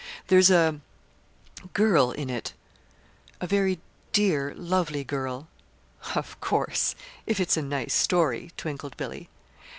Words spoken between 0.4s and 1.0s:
a